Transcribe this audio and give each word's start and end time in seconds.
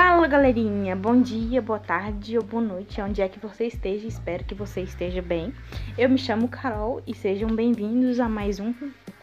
Fala 0.00 0.28
galerinha, 0.28 0.94
bom 0.94 1.20
dia, 1.20 1.60
boa 1.60 1.80
tarde 1.80 2.38
ou 2.38 2.44
boa 2.44 2.62
noite, 2.62 3.00
onde 3.00 3.20
é 3.20 3.28
que 3.28 3.40
você 3.40 3.66
esteja, 3.66 4.06
espero 4.06 4.44
que 4.44 4.54
você 4.54 4.80
esteja 4.82 5.20
bem. 5.20 5.52
Eu 5.98 6.08
me 6.08 6.16
chamo 6.16 6.46
Carol 6.46 7.02
e 7.04 7.12
sejam 7.12 7.48
bem-vindos 7.48 8.20
a 8.20 8.28
mais 8.28 8.60
um 8.60 8.72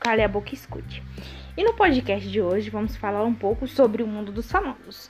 Cale 0.01 0.21
a 0.21 0.27
Boca 0.27 0.53
Escute. 0.53 1.01
E 1.55 1.63
no 1.63 1.75
podcast 1.75 2.29
de 2.29 2.41
hoje 2.41 2.69
vamos 2.69 2.97
falar 2.97 3.23
um 3.23 3.33
pouco 3.33 3.65
sobre 3.69 4.03
o 4.03 4.07
mundo 4.07 4.33
dos 4.33 4.51
famosos. 4.51 5.09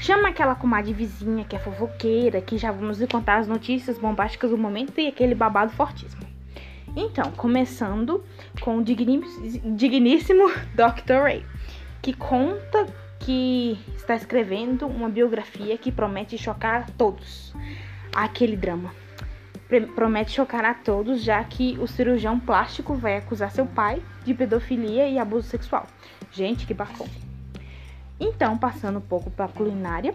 Chama 0.00 0.30
aquela 0.30 0.54
comadre 0.54 0.94
vizinha 0.94 1.44
que 1.44 1.56
é 1.56 1.58
fofoqueira, 1.58 2.40
que 2.40 2.56
já 2.56 2.72
vamos 2.72 2.98
lhe 2.98 3.06
contar 3.06 3.36
as 3.36 3.46
notícias 3.46 3.98
bombásticas 3.98 4.48
do 4.48 4.56
momento 4.56 4.98
e 4.98 5.08
aquele 5.08 5.34
babado 5.34 5.72
fortíssimo. 5.72 6.26
Então, 6.96 7.32
começando 7.32 8.24
com 8.62 8.78
o 8.78 8.82
digníssimo 8.82 10.48
Dr. 10.74 11.20
Ray, 11.22 11.44
que 12.00 12.14
conta 12.14 13.01
que 13.24 13.78
está 13.96 14.14
escrevendo 14.14 14.86
uma 14.86 15.08
biografia 15.08 15.78
que 15.78 15.92
promete 15.92 16.36
chocar 16.36 16.82
a 16.82 16.92
todos. 16.96 17.54
Aquele 18.14 18.56
drama. 18.56 18.92
Promete 19.94 20.32
chocar 20.32 20.64
a 20.64 20.74
todos, 20.74 21.22
já 21.22 21.42
que 21.42 21.78
o 21.80 21.86
cirurgião 21.86 22.38
plástico 22.38 22.94
vai 22.94 23.16
acusar 23.16 23.50
seu 23.50 23.64
pai 23.64 24.02
de 24.24 24.34
pedofilia 24.34 25.08
e 25.08 25.18
abuso 25.18 25.48
sexual. 25.48 25.86
Gente, 26.30 26.66
que 26.66 26.74
bacana. 26.74 27.10
Então, 28.20 28.58
passando 28.58 28.98
um 28.98 29.02
pouco 29.02 29.30
para 29.30 29.48
culinária, 29.48 30.14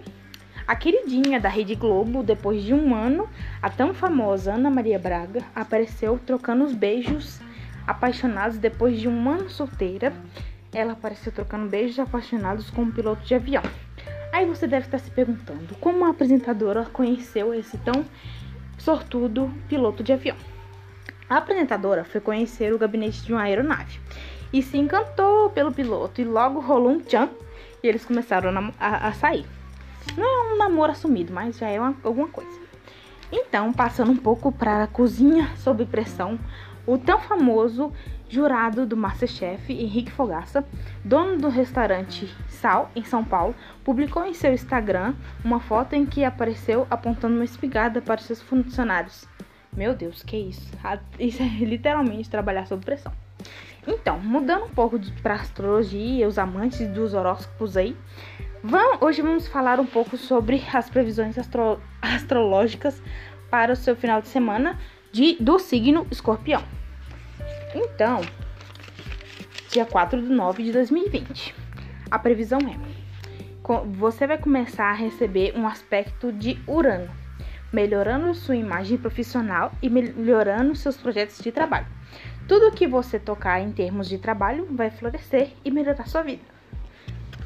a 0.67 0.75
queridinha 0.75 1.39
da 1.39 1.49
Rede 1.49 1.75
Globo, 1.75 2.21
depois 2.21 2.61
de 2.61 2.73
um 2.73 2.94
ano, 2.94 3.27
a 3.61 3.69
tão 3.69 3.94
famosa 3.94 4.53
Ana 4.53 4.69
Maria 4.69 4.99
Braga 4.99 5.41
apareceu 5.55 6.19
trocando 6.23 6.66
os 6.66 6.73
beijos 6.73 7.39
apaixonados 7.88 8.58
depois 8.58 8.99
de 8.99 9.08
um 9.08 9.30
ano 9.30 9.49
solteira 9.49 10.13
ela 10.73 10.94
apareceu 10.94 11.31
trocando 11.31 11.67
beijos 11.67 11.99
apaixonados 11.99 12.70
com 12.70 12.84
um 12.84 12.91
piloto 12.91 13.25
de 13.25 13.35
avião. 13.35 13.63
Aí 14.31 14.45
você 14.45 14.67
deve 14.67 14.86
estar 14.86 15.00
se 15.00 15.09
perguntando 15.09 15.75
como 15.80 16.05
a 16.05 16.09
apresentadora 16.09 16.86
conheceu 16.86 17.53
esse 17.53 17.78
tão 17.78 18.05
sortudo 18.78 19.52
piloto 19.67 20.03
de 20.03 20.14
avião. 20.14 20.38
A 21.30 21.38
apresentadora 21.38 22.03
foi 22.03 22.22
conhecer 22.22 22.73
o 22.73 22.78
gabinete 22.78 23.23
de 23.23 23.33
uma 23.33 23.44
aeronave 23.44 24.00
e 24.53 24.61
se 24.61 24.78
encantou 24.78 25.50
pelo 25.50 25.73
piloto 25.73 26.22
e 26.22 26.23
logo 26.23 26.59
rolou 26.59 26.91
um 26.91 27.00
tchan 27.00 27.30
e 27.84 27.88
eles 27.88 28.06
começaram 28.06 28.73
a, 28.80 29.08
a 29.08 29.11
sair. 29.13 29.45
Não 30.16 30.25
é 30.25 30.53
um 30.53 30.58
namoro 30.58 30.91
assumido, 30.91 31.34
mas 31.34 31.58
já 31.58 31.67
é 31.67 31.80
uma, 31.80 31.95
alguma 32.03 32.28
coisa. 32.28 32.59
Então, 33.31 33.73
passando 33.73 34.11
um 34.11 34.17
pouco 34.17 34.52
para 34.52 34.84
a 34.84 34.88
cozinha 34.88 35.52
sob 35.58 35.86
pressão, 35.86 36.39
o 36.86 36.97
tão 36.97 37.19
famoso 37.19 37.91
jurado 38.30 38.86
do 38.86 38.97
Masterchef, 38.97 39.72
Henrique 39.72 40.11
Fogaça, 40.11 40.66
dono 41.03 41.38
do 41.38 41.50
restaurante 41.50 42.34
Sal, 42.50 42.92
em 42.95 43.03
São 43.03 43.23
Paulo, 43.23 43.56
publicou 43.84 44.25
em 44.25 44.34
seu 44.34 44.53
Instagram 44.53 45.14
uma 45.44 45.59
foto 45.59 45.94
em 45.94 46.06
que 46.06 46.23
apareceu 46.23 46.86
apontando 46.89 47.36
uma 47.36 47.45
espigada 47.45 48.02
para 48.02 48.19
seus 48.19 48.42
funcionários. 48.42 49.25
Meu 49.72 49.94
Deus, 49.94 50.23
que 50.23 50.38
isso? 50.38 50.72
Isso 51.19 51.42
é 51.42 51.45
literalmente 51.64 52.30
trabalhar 52.30 52.66
sob 52.66 52.84
pressão. 52.84 53.14
Então, 53.88 54.19
mudando 54.19 54.66
um 54.66 54.69
pouco 54.69 55.00
para 55.22 55.36
astrologia, 55.36 56.28
os 56.28 56.38
amantes 56.38 56.88
dos 56.89 57.14
horóscopos 57.14 57.78
aí, 57.78 57.95
vamos, 58.62 59.02
hoje 59.02 59.22
vamos 59.22 59.47
falar 59.47 59.80
um 59.80 59.86
pouco 59.86 60.17
sobre 60.17 60.62
as 60.73 60.89
previsões 60.89 61.38
astro, 61.38 61.80
astrológicas 62.02 63.02
para 63.50 63.72
o 63.72 63.75
seu 63.75 63.95
final 63.95 64.22
de 64.22 64.28
semana 64.28 64.78
de, 65.12 65.38
do 65.39 65.58
signo 65.58 66.06
escorpião. 66.12 66.62
Então, 67.75 68.21
dia 69.69 69.85
4 69.85 70.21
de 70.21 70.29
9 70.29 70.63
de 70.63 70.71
2020. 70.71 71.53
A 72.09 72.17
previsão 72.17 72.59
é: 72.59 72.77
você 73.91 74.25
vai 74.25 74.37
começar 74.37 74.85
a 74.85 74.93
receber 74.93 75.53
um 75.55 75.67
aspecto 75.67 76.31
de 76.31 76.57
Urano, 76.65 77.09
melhorando 77.71 78.33
sua 78.33 78.56
imagem 78.56 78.97
profissional 78.97 79.73
e 79.81 79.89
melhorando 79.89 80.75
seus 80.75 80.95
projetos 80.95 81.39
de 81.39 81.51
trabalho. 81.51 81.88
Tudo 82.47 82.72
que 82.72 82.88
você 82.88 83.19
tocar 83.19 83.59
em 83.59 83.73
termos 83.73 84.07
de 84.07 84.17
trabalho 84.17 84.66
vai 84.72 84.89
florescer 84.89 85.51
e 85.66 85.69
melhorar 85.69 86.07
sua 86.07 86.23
vida. 86.23 86.44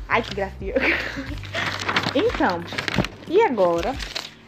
Ai, 0.07 0.21
que 0.21 0.35
gracinha! 0.35 0.75
então, 2.13 2.61
e 3.27 3.41
agora 3.41 3.93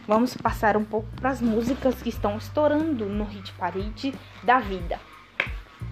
vamos 0.06 0.36
passar 0.36 0.76
um 0.76 0.84
pouco 0.84 1.08
para 1.16 1.30
as 1.30 1.40
músicas 1.40 2.00
que 2.00 2.10
estão 2.10 2.36
estourando 2.36 3.06
no 3.06 3.24
hit 3.24 3.52
parade 3.54 4.14
da 4.44 4.60
vida 4.60 5.00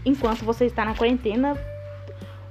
enquanto 0.04 0.44
você 0.44 0.66
está 0.66 0.84
na 0.84 0.94
quarentena, 0.94 1.56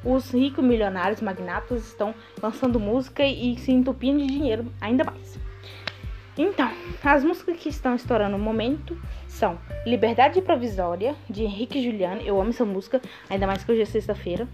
os 0.04 0.32
ricos 0.32 0.64
milionários 0.64 1.22
magnatas 1.22 1.88
estão 1.88 2.14
lançando 2.42 2.80
música 2.80 3.26
e 3.26 3.58
se 3.58 3.72
entupindo 3.72 4.20
de 4.20 4.28
dinheiro 4.28 4.66
ainda 4.80 5.04
mais. 5.04 5.40
Então, 6.38 6.72
as 7.04 7.24
músicas 7.24 7.58
que 7.58 7.70
estão 7.70 7.94
estourando 7.94 8.38
no 8.38 8.44
momento 8.44 8.98
são 9.28 9.60
Liberdade 9.86 10.42
Provisória, 10.42 11.16
de 11.30 11.44
Henrique 11.44 11.84
Juliano. 11.84 12.22
Eu 12.22 12.40
amo 12.40 12.50
essa 12.50 12.66
música, 12.66 13.02
ainda 13.30 13.46
mais 13.46 13.64
que 13.64 13.72
hoje 13.72 13.82
é 13.82 13.86
sexta-feira. 13.86 14.48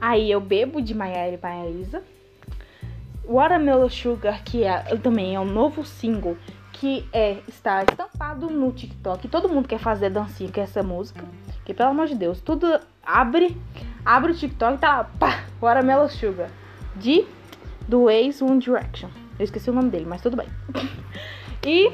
Aí 0.00 0.30
Eu 0.30 0.40
Bebo, 0.40 0.82
de 0.82 0.94
Maiara 0.94 1.32
e 1.32 1.38
Paraísa. 1.38 2.02
Watermelon 3.24 3.88
Sugar, 3.88 4.42
que 4.42 4.64
é, 4.64 4.78
também 4.96 5.34
é 5.34 5.40
um 5.40 5.44
novo 5.44 5.84
single 5.86 6.36
que 6.72 7.08
é, 7.12 7.38
está 7.46 7.84
estampado 7.84 8.50
no 8.50 8.72
TikTok. 8.72 9.28
Todo 9.28 9.48
mundo 9.48 9.68
quer 9.68 9.78
fazer 9.78 10.10
dancinha 10.10 10.50
com 10.50 10.60
essa 10.60 10.82
música. 10.82 11.24
Que 11.64 11.72
pelo 11.72 11.90
amor 11.90 12.06
de 12.06 12.14
Deus, 12.14 12.40
tudo 12.40 12.80
abre, 13.04 13.56
abre 14.04 14.32
o 14.32 14.34
TikTok 14.34 14.74
e 14.74 14.78
tá 14.78 14.98
lá, 14.98 15.04
pá, 15.04 15.44
Watermelon 15.60 16.08
Sugar. 16.08 16.50
De 16.96 17.24
do 17.88 18.10
ex 18.10 18.42
One 18.42 18.58
Direction. 18.58 19.08
Eu 19.38 19.44
esqueci 19.44 19.70
o 19.70 19.72
nome 19.72 19.90
dele, 19.90 20.06
mas 20.06 20.20
tudo 20.20 20.36
bem. 20.36 20.48
e 21.66 21.90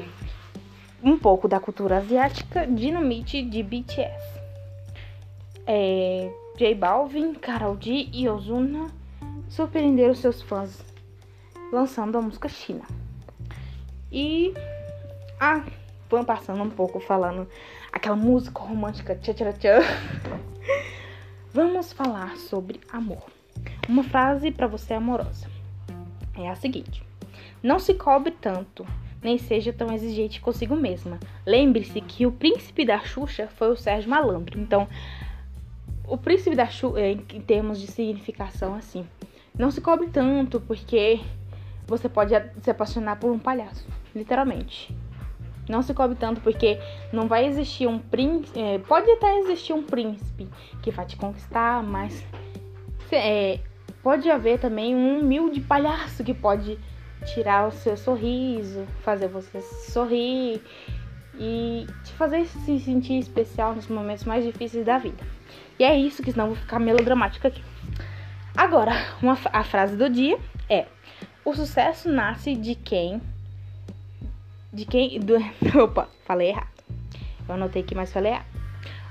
um 1.01 1.17
pouco 1.17 1.47
da 1.47 1.59
cultura 1.59 1.97
asiática, 1.97 2.67
Dynamite 2.67 3.41
de 3.41 3.63
BTS. 3.63 4.39
É, 5.65 6.31
J 6.57 6.75
Balvin, 6.75 7.33
Karol 7.35 7.77
G 7.79 8.09
e 8.11 8.27
Ozuna 8.27 8.87
surpreenderam 9.47 10.13
seus 10.15 10.41
fãs 10.41 10.83
lançando 11.71 12.17
a 12.17 12.21
música 12.21 12.49
China. 12.49 12.83
E 14.11 14.53
ah, 15.39 15.63
vamos 16.09 16.25
passando 16.25 16.63
um 16.63 16.69
pouco 16.69 16.99
falando 16.99 17.47
aquela 17.91 18.15
música 18.15 18.59
romântica 18.59 19.15
tchá 19.15 19.33
tchá 19.33 19.53
tchá. 19.53 19.79
Vamos 21.51 21.91
falar 21.91 22.37
sobre 22.37 22.79
amor. 22.91 23.23
Uma 23.87 24.03
frase 24.03 24.51
para 24.51 24.67
você 24.67 24.93
amorosa 24.93 25.47
é 26.37 26.49
a 26.49 26.55
seguinte: 26.55 27.03
Não 27.61 27.79
se 27.79 27.95
cobre 27.95 28.31
tanto, 28.31 28.85
nem 29.21 29.37
seja 29.37 29.73
tão 29.73 29.91
exigente 29.91 30.41
consigo 30.41 30.75
mesma. 30.75 31.19
Lembre-se 31.45 32.01
que 32.01 32.25
o 32.25 32.31
príncipe 32.31 32.85
da 32.85 32.99
Xuxa 32.99 33.47
foi 33.55 33.71
o 33.71 33.75
Sérgio 33.75 34.09
Malandro. 34.09 34.59
Então, 34.59 34.87
o 36.07 36.17
príncipe 36.17 36.55
da 36.55 36.67
Xuxa, 36.67 37.07
em 37.07 37.41
termos 37.41 37.79
de 37.79 37.87
significação, 37.87 38.75
assim, 38.75 39.05
não 39.57 39.71
se 39.71 39.81
cobre 39.81 40.07
tanto 40.07 40.61
porque 40.61 41.19
você 41.87 42.07
pode 42.07 42.33
se 42.61 42.69
apaixonar 42.69 43.19
por 43.19 43.31
um 43.31 43.39
palhaço, 43.39 43.87
literalmente. 44.15 44.95
Não 45.69 45.83
se 45.83 45.93
cobre 45.93 46.17
tanto 46.17 46.41
porque 46.41 46.79
não 47.13 47.27
vai 47.27 47.45
existir 47.45 47.87
um 47.87 47.99
príncipe. 47.99 48.59
É, 48.59 48.79
pode 48.79 49.09
até 49.11 49.37
existir 49.37 49.71
um 49.71 49.83
príncipe 49.83 50.49
que 50.81 50.89
vai 50.89 51.05
te 51.05 51.15
conquistar, 51.15 51.83
mas 51.83 52.25
é, 53.11 53.59
pode 54.01 54.29
haver 54.31 54.59
também 54.59 54.95
um 54.95 55.19
humilde 55.19 55.61
palhaço 55.61 56.23
que 56.23 56.33
pode 56.33 56.79
tirar 57.33 57.67
o 57.67 57.71
seu 57.71 57.95
sorriso, 57.95 58.87
fazer 59.03 59.27
você 59.27 59.61
sorrir 59.61 60.59
e 61.37 61.85
te 62.03 62.13
fazer 62.13 62.45
se 62.45 62.79
sentir 62.79 63.19
especial 63.19 63.75
nos 63.75 63.87
momentos 63.87 64.25
mais 64.25 64.43
difíceis 64.43 64.85
da 64.85 64.97
vida. 64.97 65.23
E 65.77 65.83
é 65.83 65.95
isso 65.95 66.23
que 66.23 66.31
senão 66.31 66.47
vou 66.47 66.55
ficar 66.55 66.79
melodramática 66.79 67.47
aqui. 67.47 67.63
Agora, 68.57 68.91
uma, 69.21 69.37
a 69.53 69.63
frase 69.63 69.95
do 69.95 70.09
dia 70.09 70.37
é: 70.67 70.87
O 71.45 71.53
sucesso 71.53 72.09
nasce 72.09 72.55
de 72.55 72.75
quem 72.75 73.21
de 74.79 74.85
quem. 74.85 75.19
Do, 75.19 75.35
opa, 75.77 76.09
falei 76.25 76.49
errado. 76.49 76.83
Eu 77.47 77.55
anotei 77.55 77.81
aqui, 77.81 77.93
mas 77.93 78.11
falei 78.11 78.31
errado. 78.31 78.59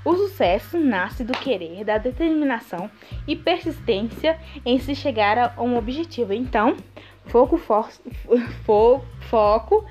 O 0.03 0.15
sucesso 0.15 0.79
nasce 0.79 1.23
do 1.23 1.33
querer, 1.33 1.83
da 1.83 1.97
determinação 1.97 2.89
e 3.27 3.35
persistência 3.35 4.39
em 4.65 4.79
se 4.79 4.95
chegar 4.95 5.37
a 5.37 5.61
um 5.61 5.77
objetivo. 5.77 6.33
Então, 6.33 6.77
foco, 7.25 7.57
for, 7.57 7.89
fo, 8.65 9.01
foco, 9.29 9.85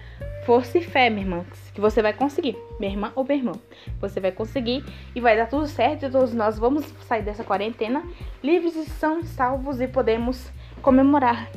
força 0.47 0.79
e 0.79 0.83
fé, 0.83 1.11
minha 1.11 1.23
irmã, 1.23 1.45
que 1.75 1.81
você 1.81 2.01
vai 2.01 2.15
conseguir, 2.15 2.57
minha 2.81 2.91
irmã 2.91 3.13
ou 3.15 3.23
meu 3.23 3.37
irmão. 3.37 3.61
Você 4.01 4.19
vai 4.19 4.33
conseguir 4.33 4.83
e 5.15 5.21
vai 5.21 5.37
dar 5.37 5.47
tudo 5.47 5.67
certo 5.67 6.07
e 6.07 6.11
todos 6.11 6.33
nós 6.33 6.59
vamos 6.59 6.87
sair 7.07 7.23
dessa 7.23 7.45
quarentena 7.45 8.03
livres 8.43 8.75
e 8.77 8.87
são 8.87 9.23
salvos 9.23 9.79
e 9.79 9.87
podemos 9.87 10.51
comemorar 10.81 11.51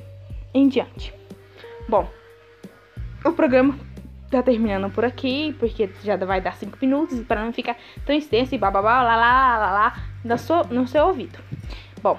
em 0.54 0.68
diante. 0.68 1.14
Bom, 1.88 2.06
o 3.24 3.32
programa 3.32 3.80
tá 4.32 4.42
terminando 4.42 4.90
por 4.90 5.04
aqui, 5.06 5.56
porque 5.60 5.90
já 6.04 6.16
vai 6.18 6.42
dar 6.42 6.56
5 6.56 6.78
minutos 6.82 7.20
para 7.22 7.44
não 7.44 7.52
ficar 7.52 7.76
tão 8.06 8.16
extenso 8.16 8.56
e 8.56 8.58
bababá, 8.58 9.04
lá, 9.04 9.16
lá, 9.16 9.58
lá, 9.58 9.72
lá, 9.72 10.04
no 10.24 10.38
seu, 10.38 10.64
no 10.66 10.88
seu 10.88 11.06
ouvido. 11.06 11.38
Bom, 12.02 12.18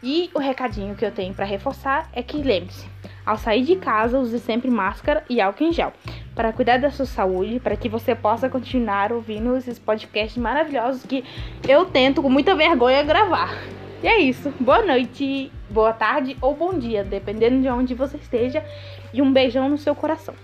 E 0.00 0.30
o 0.32 0.38
recadinho 0.38 0.94
que 0.94 1.04
eu 1.04 1.10
tenho 1.10 1.34
para 1.34 1.44
reforçar 1.44 2.08
é 2.12 2.22
que 2.22 2.36
lembre-se, 2.36 2.88
ao 3.26 3.36
sair 3.36 3.64
de 3.64 3.74
casa, 3.74 4.18
use 4.18 4.38
sempre 4.38 4.70
máscara 4.70 5.24
e 5.28 5.40
álcool 5.40 5.64
em 5.64 5.72
gel 5.72 5.92
para 6.36 6.52
cuidar 6.52 6.78
da 6.78 6.88
sua 6.88 7.04
saúde, 7.04 7.58
para 7.58 7.76
que 7.76 7.88
você 7.88 8.14
possa 8.14 8.48
continuar 8.48 9.12
ouvindo 9.12 9.56
esses 9.56 9.76
podcasts 9.76 10.40
maravilhosos 10.40 11.04
que 11.04 11.24
eu 11.68 11.84
tento 11.84 12.22
com 12.22 12.30
muita 12.30 12.54
vergonha 12.54 13.02
gravar. 13.02 13.52
E 14.00 14.06
é 14.06 14.20
isso. 14.20 14.54
Boa 14.60 14.86
noite, 14.86 15.50
boa 15.68 15.92
tarde 15.92 16.36
ou 16.40 16.54
bom 16.54 16.78
dia, 16.78 17.02
dependendo 17.02 17.60
de 17.60 17.68
onde 17.68 17.92
você 17.92 18.16
esteja. 18.18 18.64
E 19.12 19.20
um 19.20 19.32
beijão 19.32 19.68
no 19.68 19.76
seu 19.76 19.96
coração. 19.96 20.34